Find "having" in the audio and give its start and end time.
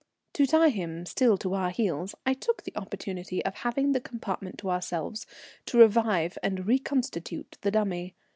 3.53-3.91